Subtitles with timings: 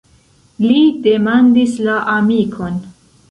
[0.67, 2.81] Li demandis la amikon.